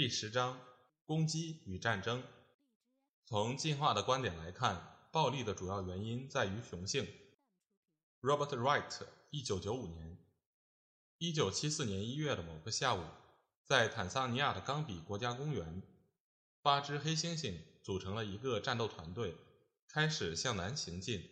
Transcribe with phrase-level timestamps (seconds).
[0.00, 0.60] 第十章：
[1.06, 2.22] 攻击与战争。
[3.24, 7.04] 从进化的观点来看，暴力的主要原因在于雄性。
[8.20, 10.16] Robert Wright，一九九五年。
[11.18, 13.02] 一九七四年一月的某个下午，
[13.64, 15.82] 在坦桑尼亚的冈比国家公园，
[16.62, 19.34] 八只黑猩猩组成了一个战斗团队，
[19.88, 21.28] 开始向南行进。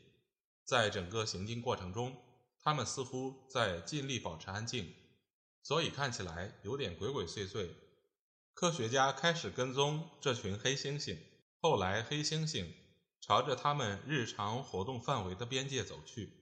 [0.65, 2.21] 在整个行进过程中，
[2.59, 4.93] 他们似乎在尽力保持安静，
[5.63, 7.71] 所以看起来有点鬼鬼祟祟。
[8.57, 11.19] 科学家开始跟踪这群黑猩猩，
[11.61, 12.67] 后来黑猩猩
[13.21, 16.33] 朝着他们日常活动范围的边界走去，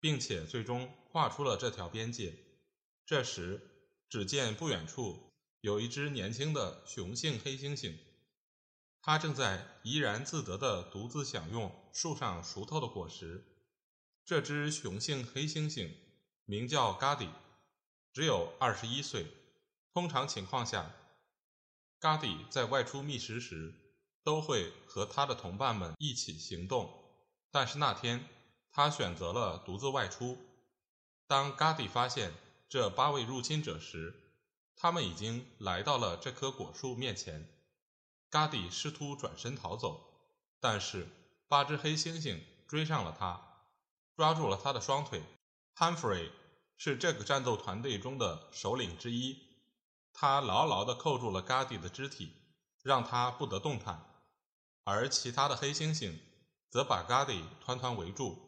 [0.00, 2.32] 并且最终画出了这条边界。
[3.04, 3.60] 这时，
[4.08, 5.30] 只见不远处
[5.60, 7.98] 有一只年轻的雄性黑猩猩，
[9.02, 13.44] 它正在怡然自得地独自享用树上熟透的果实。
[14.24, 15.90] 这只雄性黑猩猩
[16.46, 17.28] 名叫 Gadi，
[18.14, 19.26] 只有二十一岁。
[19.92, 20.90] 通常情况下
[22.02, 23.72] ，Gadi 在外出觅食时
[24.22, 26.92] 都会和他的同伴们一起行动，
[27.52, 28.28] 但是那天
[28.72, 30.36] 他选择了独自外出。
[31.28, 32.32] 当 Gadi 发现
[32.68, 34.14] 这八位入侵者时，
[34.74, 37.48] 他们已经来到了这棵果树面前。
[38.30, 40.00] Gadi 试图转身逃走，
[40.58, 41.06] 但是
[41.46, 43.40] 八只黑猩猩追上了他。
[44.16, 45.22] 抓住了他的双腿
[45.76, 46.30] ，Humphrey
[46.76, 49.51] 是这个战斗团队中的首领之一。
[50.12, 52.32] 他牢牢地扣住了 Gadi 的肢体，
[52.82, 54.04] 让他不得动弹。
[54.84, 56.18] 而其他的黑猩猩
[56.68, 58.38] 则把 Gadi 团团围住，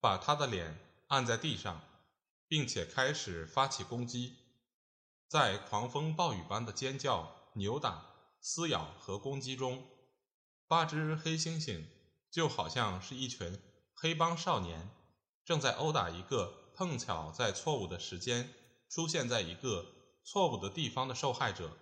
[0.00, 1.80] 把他的脸按在地上，
[2.46, 4.36] 并且开始发起攻击。
[5.28, 8.04] 在狂风暴雨般的尖叫、扭打、
[8.40, 9.86] 撕咬和攻击中，
[10.66, 11.86] 八只黑猩猩
[12.30, 13.60] 就好像是一群。
[13.94, 14.90] 黑帮少年
[15.44, 18.52] 正在殴打一个碰巧在错误的时间
[18.88, 19.86] 出现在一个
[20.24, 21.76] 错误的地方的受害者。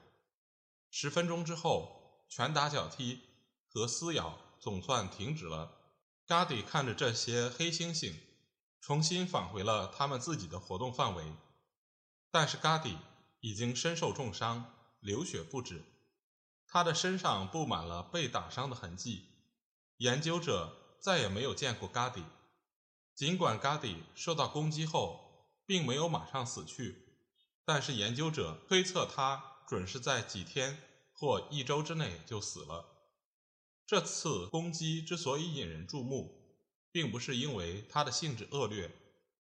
[0.90, 3.20] 十分钟之后，拳打脚踢
[3.68, 5.78] 和撕咬总算停止了。
[6.26, 8.14] 嘎迪看着这些黑猩猩
[8.80, 11.32] 重新返回了他们自己的活动范围，
[12.30, 12.96] 但是嘎迪
[13.40, 15.84] 已经身受重伤，流血不止，
[16.66, 19.26] 他的身上布满了被打伤的痕迹。
[19.96, 20.76] 研究者。
[21.02, 22.24] 再也没有见过 Gadi。
[23.14, 27.09] 尽管 Gadi 受到攻击后并没有马上死去，
[27.64, 30.82] 但是研究者推测他准是在几天
[31.12, 32.86] 或一周之内就死了。
[33.86, 38.90] 这次攻击之所以引人注目，并不是因为它的性质恶劣，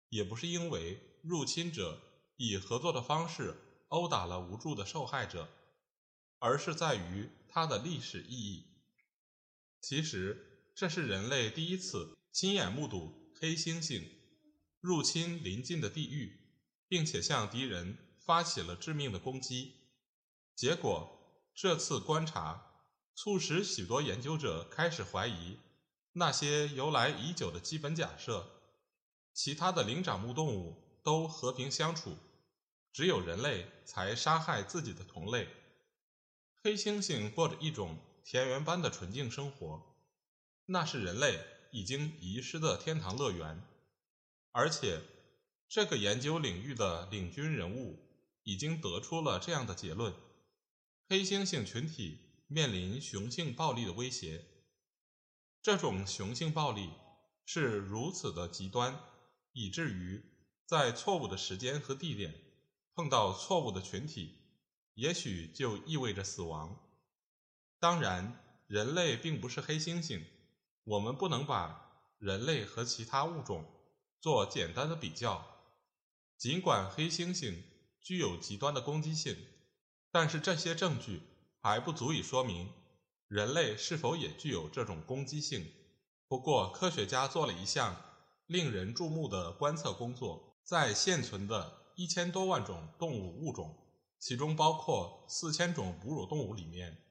[0.08, 2.00] 也不是因为入侵者
[2.36, 3.56] 以合作的方式
[3.88, 5.48] 殴打了无助的受害者，
[6.38, 8.66] 而是在于它的历史意义。
[9.80, 10.48] 其实。
[10.74, 14.08] 这是人类第一次亲眼目睹黑猩猩
[14.80, 16.41] 入侵邻近的地域，
[16.92, 19.76] 并且向敌人发起了致命的攻击。
[20.54, 25.56] 结果，这次观察促使许多研究者开始怀疑
[26.12, 28.46] 那些由来已久的基本假设：
[29.32, 32.14] 其他的灵长目动物都和平相处，
[32.92, 35.48] 只有人类才杀害自己的同类。
[36.62, 39.96] 黑猩猩过着一种田园般的纯净生活。
[40.66, 43.66] 那是人类已经遗失的天堂乐园，
[44.50, 45.00] 而且
[45.74, 47.98] 这个研究领域的领军人物
[48.42, 50.12] 已经得出了这样的结论：
[51.08, 54.44] 黑猩猩群体面临雄性暴力的威胁。
[55.62, 56.90] 这种雄性暴力
[57.46, 59.00] 是如此的极端，
[59.52, 60.22] 以至于
[60.66, 62.34] 在错误的时间和地点
[62.94, 64.42] 碰到错误的群体，
[64.92, 66.78] 也许就意味着死亡。
[67.80, 70.22] 当然，人类并不是黑猩猩。
[70.84, 73.64] 我们不能把人类和其他物种
[74.20, 75.48] 做简单的比较。
[76.42, 77.62] 尽管黑猩猩
[78.00, 79.36] 具有极端的攻击性，
[80.10, 81.22] 但是这些证据
[81.60, 82.68] 还不足以说明
[83.28, 85.72] 人类是否也具有这种攻击性。
[86.26, 87.94] 不过，科学家做了一项
[88.46, 93.78] 令人注目的观测工作，在现存的一千多万种动物物种，
[94.18, 97.04] 其中包括四千种哺乳动物里面，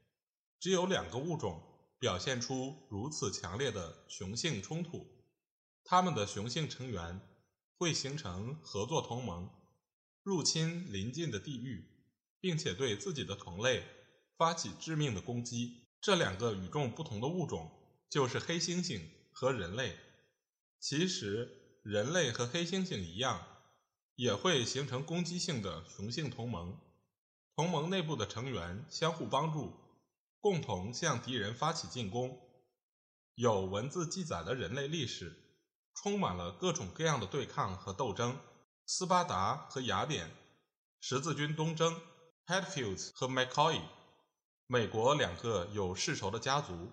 [0.59, 1.63] 只有两个物种。
[1.97, 5.07] 表现出如此强烈的雄性冲突，
[5.85, 7.21] 它们的雄性成员
[7.81, 9.49] 会形成合作同盟，
[10.21, 11.83] 入侵邻近的地域，
[12.39, 13.83] 并且对自己的同类
[14.37, 15.87] 发起致命的攻击。
[15.99, 17.71] 这两个与众不同的物种
[18.07, 19.01] 就是黑猩猩
[19.31, 19.97] 和人类。
[20.79, 23.47] 其实，人类和黑猩猩一样，
[24.13, 26.79] 也会形成攻击性的雄性同盟。
[27.55, 29.73] 同盟内部的成员相互帮助，
[30.39, 32.39] 共同向敌人发起进攻。
[33.33, 35.35] 有文字记载的人类历史，
[35.93, 38.37] 充满了各种各样的对抗和斗争。
[38.85, 40.31] 斯巴达和雅典，
[40.99, 42.01] 十字军东征
[42.45, 43.81] ，Hatfields 和 McCoy，
[44.67, 46.91] 美国两个有世仇的家族，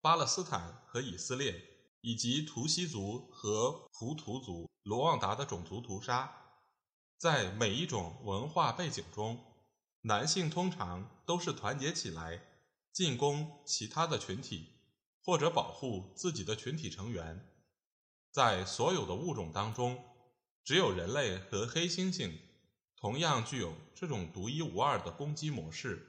[0.00, 1.62] 巴勒斯坦和以色列，
[2.00, 6.32] 以及图西族和胡图族，罗旺达的种族屠杀，
[7.18, 9.44] 在每一种文化背景中，
[10.02, 12.40] 男性通常都是团结起来
[12.92, 14.70] 进攻其他的群体，
[15.22, 17.52] 或者保护自己的群体成员。
[18.36, 20.04] 在所有的物种当中。
[20.62, 22.32] 只有人类和黑猩猩
[22.94, 26.06] 同样具有这种独一无二的攻击模式。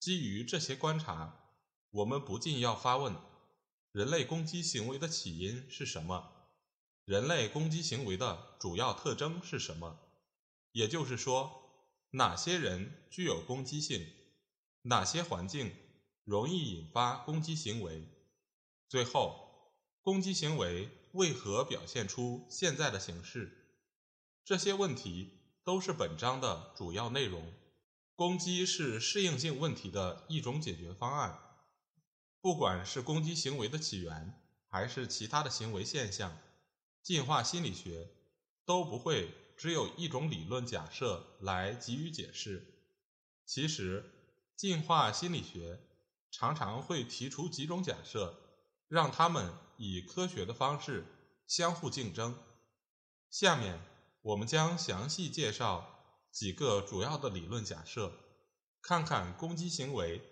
[0.00, 1.52] 基于这些观察，
[1.90, 3.14] 我们不禁要发问：
[3.92, 6.48] 人类攻击行为的起因是什么？
[7.04, 9.98] 人类攻击行为的主要特征是什么？
[10.72, 14.06] 也就是说，哪些人具有攻击性？
[14.82, 15.70] 哪些环境
[16.24, 18.08] 容易引发攻击行为？
[18.88, 20.88] 最后，攻击行为。
[21.16, 23.50] 为何表现出现在的形式？
[24.44, 27.54] 这些问题都是本章的主要内容。
[28.14, 31.38] 攻击是适应性问题的一种解决方案。
[32.42, 36.36] 不管是攻击行为的起源，还是其他的行为现象，
[37.02, 38.10] 进化心理学
[38.66, 42.74] 都不会只有一种理论假设来给予解释。
[43.46, 44.04] 其实，
[44.54, 45.80] 进化心理学
[46.30, 48.38] 常常会提出几种假设，
[48.88, 49.65] 让他们。
[49.76, 51.04] 以科学的方式
[51.46, 52.38] 相互竞争。
[53.30, 53.80] 下面
[54.22, 55.86] 我们将详细介绍
[56.30, 58.12] 几个主要的理论假设，
[58.82, 60.22] 看看攻击行为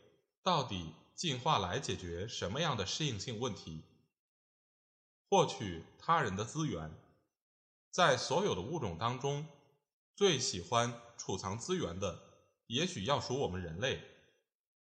[0.42, 3.84] 到底进化来解决什么样的适应性问题。
[5.28, 6.92] 获取他人的资源，
[7.90, 9.46] 在所有的物种当中，
[10.14, 12.20] 最喜欢储藏资源的，
[12.66, 14.00] 也许要数我们人类，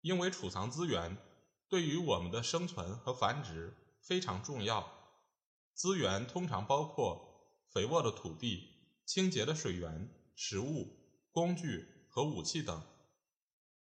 [0.02, 1.18] 因为储藏资源
[1.68, 3.74] 对于我们的生存和繁殖。
[4.08, 4.90] 非常重要。
[5.74, 8.70] 资源通常包括肥沃的土地、
[9.06, 10.98] 清洁的水源、食物、
[11.32, 12.82] 工具和武器等。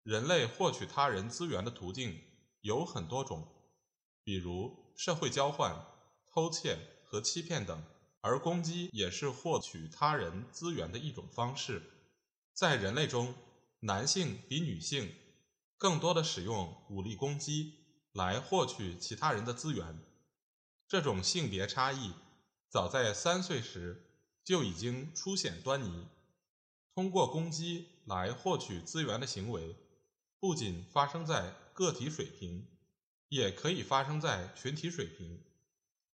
[0.03, 2.21] 人类获取他人资源的途径
[2.61, 3.47] 有很多种，
[4.23, 5.73] 比如社会交换、
[6.29, 7.81] 偷窃和欺骗等。
[8.19, 11.81] 而攻击也是获取他人资源的一种方式。
[12.51, 13.33] 在人类中，
[13.79, 15.13] 男性比女性
[15.77, 17.73] 更多的使用武力攻击
[18.11, 20.03] 来获取其他人的资源。
[20.87, 22.13] 这种性别差异
[22.69, 24.05] 早在三岁时
[24.43, 26.07] 就已经初显端倪。
[26.93, 29.75] 通过攻击来获取资源的行为，
[30.39, 32.65] 不仅发生在个体水平，
[33.27, 35.43] 也可以发生在群体水平。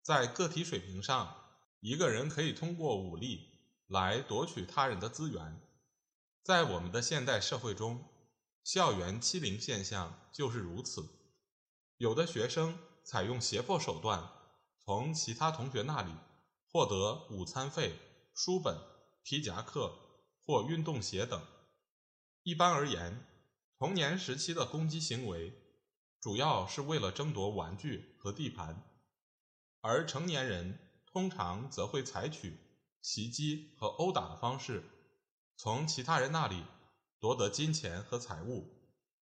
[0.02, 1.34] 在个体水平上，
[1.80, 3.48] 一个人可以通过武力
[3.86, 5.60] 来夺取他人的资源。
[6.42, 8.04] 在我们的现代社会中，
[8.62, 11.08] 校园欺凌现象就是如此。
[11.96, 14.37] 有的学生采用胁迫手段。
[14.88, 16.10] 从其他同学那里
[16.72, 17.92] 获得午餐费、
[18.34, 18.74] 书本、
[19.22, 19.94] 皮夹克
[20.46, 21.46] 或运动鞋等。
[22.42, 23.22] 一般而言，
[23.76, 25.52] 童年时期的攻击行为
[26.18, 28.82] 主要是为了争夺玩具和地盘，
[29.82, 32.58] 而成年人通常则会采取
[33.02, 34.82] 袭击和殴打的方式，
[35.54, 36.64] 从其他人那里
[37.20, 38.64] 夺得金钱和财物。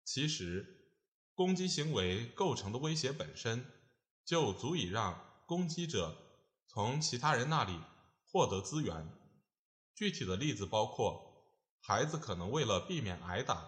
[0.03, 0.97] 其实，
[1.33, 3.65] 攻击行为构成的威胁本身
[4.25, 5.33] 就足以让。
[5.45, 6.17] 攻击者
[6.65, 7.79] 从其他人那里
[8.31, 9.07] 获得资源。
[9.93, 13.63] 具体的例子包括：孩子可能为了避免挨打，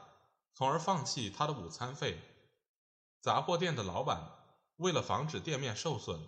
[0.56, 2.18] 从而放弃他的午餐费；
[3.22, 4.28] 杂货店的老板
[4.78, 6.20] 为了防止店面受损，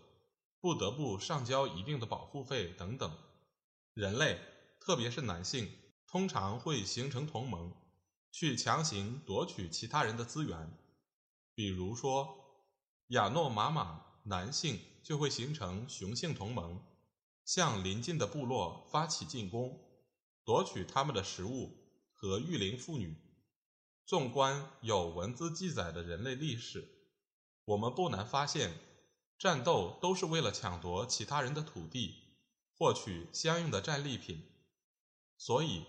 [0.61, 3.11] 不得不上交一定的保护费等等。
[3.95, 4.39] 人类，
[4.79, 5.69] 特别是男性，
[6.05, 7.75] 通常会形成同盟，
[8.31, 10.77] 去强行夺取其他人的资源。
[11.55, 12.37] 比如说，
[13.07, 14.79] 亚诺玛马男性。
[15.09, 16.83] 就会形成雄性同盟，
[17.43, 19.75] 向邻近的部落发起进攻，
[20.45, 21.75] 夺取他们的食物
[22.13, 23.17] 和育龄妇女。
[24.05, 26.87] 纵观有文字记载的人类历史，
[27.65, 28.71] 我们不难发现，
[29.39, 32.13] 战斗都是为了抢夺其他人的土地，
[32.77, 34.43] 获取相应的战利品。
[35.39, 35.85] 所以，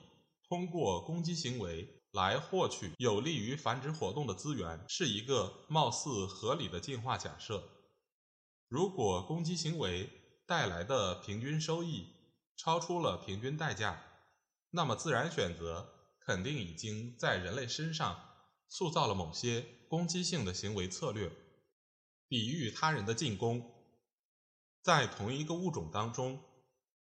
[0.49, 7.63] 通过攻击行为来获取有利于繁殖活动的资源，是一个貌似合理的进化假设。
[8.71, 10.09] 如果攻击行为
[10.47, 12.07] 带来的平均收益
[12.57, 14.01] 超出了平均代价，
[14.71, 18.17] 那么自然选择肯定已经在人类身上
[18.69, 21.33] 塑造了某些攻击性的行为策略，
[22.29, 23.75] 抵御他人的进攻。
[24.81, 26.41] 在同一个物种当中，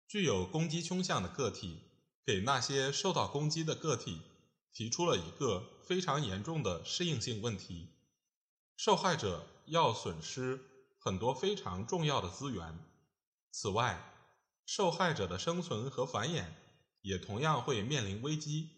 [0.09, 1.83] 具有攻击倾向的个体
[2.27, 4.23] 给那些受到攻击的个体
[4.73, 7.91] 提出了一个非常严重的适应性问题：
[8.77, 10.74] 受害者要损失
[11.05, 12.79] 很多非常重要的资源。
[13.51, 14.13] 此外，
[14.65, 16.47] 受害者的生存和繁衍
[17.03, 18.71] 也同样会面临危机，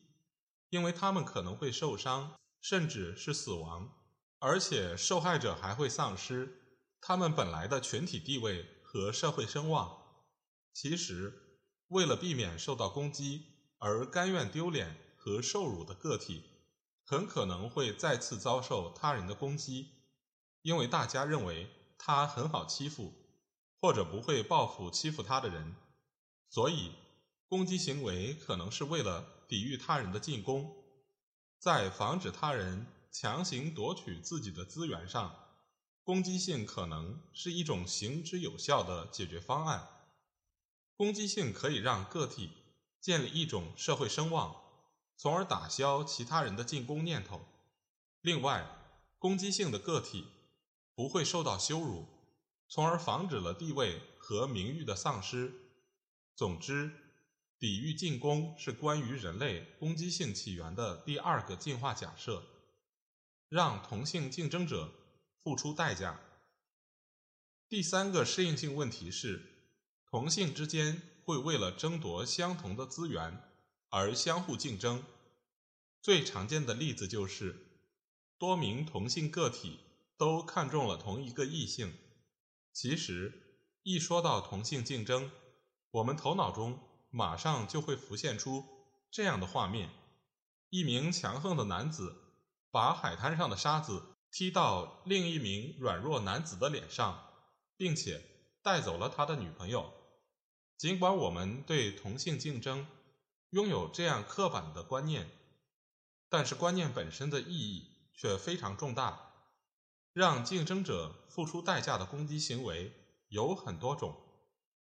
[0.71, 3.91] 因为他们可能会受伤，甚至是死亡，
[4.41, 8.73] 而且受害者还会丧失他们本来的群体地位。
[8.89, 10.25] 和社会声望，
[10.73, 13.45] 其实为了避免受到攻击
[13.79, 16.45] 而甘愿丢脸和受辱的个体，
[17.05, 19.91] 很可能会再次遭受他人的攻击，
[20.63, 21.69] 因为大家认为
[21.99, 23.13] 他很好欺负，
[23.81, 25.75] 或者不会报复欺负他的人，
[26.49, 26.93] 所以
[27.49, 30.75] 攻击行为可能是为了抵御他人的进攻，
[31.59, 35.35] 在防止他人强行夺取自己的资源上。
[36.05, 39.89] 攻击性可能是一种行之有效的解决方案。
[40.97, 42.51] 攻击性可以让个体
[43.01, 44.55] 建立一种社会声望，
[45.17, 47.45] 从而打消其他人的进攻念头。
[48.21, 48.67] 另外，
[49.19, 50.29] 攻击性的个体
[50.97, 52.09] 不会受到羞辱，
[52.69, 55.55] 从而防止了地位和名誉的丧失。
[56.35, 56.91] 总之，
[57.61, 62.43] 抵御进攻是关于人类攻击性起源的第二个进化假设，
[63.49, 64.93] 让同性竞争者。
[65.47, 66.21] 付出代价。
[67.69, 69.71] 第三个适应性问题是，
[70.11, 73.45] 同性之间会为了争夺相同的资源
[73.89, 75.05] 而相互竞争。
[76.03, 77.65] 最常见的例子就是，
[78.37, 79.79] 多名同性个体
[80.17, 81.97] 都看中了同一个异性。
[82.73, 85.31] 其实，一说到同性竞争，
[85.91, 86.79] 我们头脑中
[87.11, 88.65] 马上就会浮现出
[89.11, 89.91] 这样的画面：
[90.71, 92.15] 一名强横的男子
[92.71, 94.03] 把海滩上的沙子。
[94.33, 97.27] 踢到另一名软弱男子的脸上，
[97.79, 98.23] 并且
[98.63, 99.91] 带走了他的女朋友。
[100.77, 102.87] 尽管我们对同性竞争
[103.49, 105.31] 拥有这样刻板的观念，
[106.29, 109.26] 但是观念本身的意义却非常重大。
[110.17, 112.91] 让竞争者付出代价的攻击行为
[113.29, 114.17] 有很多种，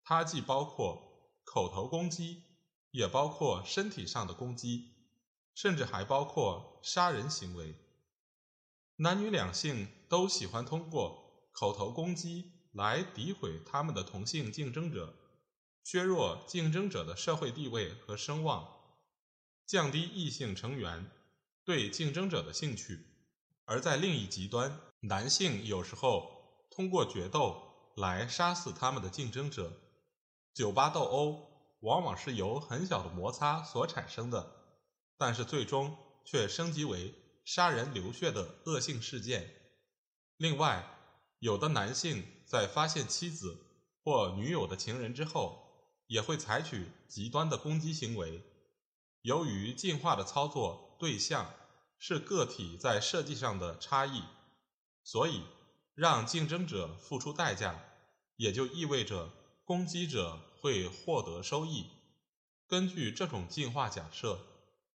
[0.02, 2.42] 它既包括口头攻击，
[2.90, 4.92] 也包括身体上的攻击，
[5.54, 7.74] 甚至还包括杀人行为。
[8.96, 15.14] 男女两性都喜欢通过口头攻击来诋毁他们的同性竞争者，
[15.82, 18.68] 削弱竞争者的社会地位和声望，
[19.64, 21.10] 降低异性成员
[21.64, 22.98] 对竞争者的兴趣；
[23.64, 24.78] 而在另一极端，
[25.08, 27.62] 男性有时候通过决斗
[27.96, 29.72] 来杀死他们的竞争者。
[30.52, 34.54] 酒吧斗殴往往是由很小的摩擦所产生的，
[35.18, 37.14] 但是最终却升级为。
[37.44, 39.54] 杀人流血的恶性事件。
[40.38, 40.82] 另外，
[41.40, 43.66] 有的男性在发现妻子
[44.02, 48.42] 或女友的情人之后，也会采取极端的攻击行为。
[49.20, 51.52] 由于进化的操作对象
[51.98, 54.22] 是个体在设计上的差异，
[55.04, 55.42] 所以
[55.94, 57.78] 让竞争者付出代价，
[58.34, 59.30] 也就意味着
[59.64, 61.86] 攻击者会获得收益。
[62.66, 64.40] 根据这种进化假设，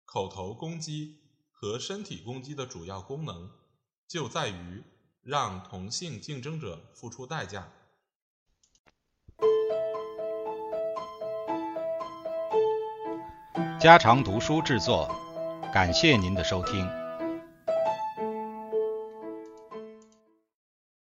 [0.05, 1.25] 口头攻击。
[1.57, 3.51] 和身体攻击的主要功能
[4.07, 4.83] 就在于
[5.23, 7.73] 让同性竞争者付出代价。
[13.81, 15.09] 家常读书制作，
[15.73, 17.04] 感谢您的收听。